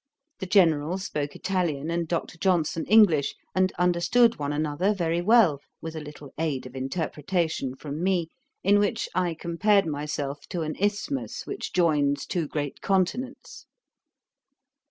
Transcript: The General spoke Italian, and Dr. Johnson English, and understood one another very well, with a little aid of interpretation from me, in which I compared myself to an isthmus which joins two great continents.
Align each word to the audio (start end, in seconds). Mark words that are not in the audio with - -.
The 0.39 0.47
General 0.47 0.97
spoke 0.97 1.35
Italian, 1.35 1.91
and 1.91 2.07
Dr. 2.07 2.35
Johnson 2.39 2.85
English, 2.87 3.35
and 3.53 3.71
understood 3.73 4.39
one 4.39 4.51
another 4.51 4.95
very 4.95 5.21
well, 5.21 5.59
with 5.79 5.95
a 5.95 5.99
little 5.99 6.33
aid 6.39 6.65
of 6.65 6.75
interpretation 6.75 7.75
from 7.75 8.01
me, 8.01 8.29
in 8.63 8.79
which 8.79 9.07
I 9.13 9.35
compared 9.35 9.85
myself 9.85 10.47
to 10.49 10.61
an 10.61 10.75
isthmus 10.79 11.45
which 11.45 11.71
joins 11.71 12.25
two 12.25 12.47
great 12.47 12.81
continents. 12.81 13.67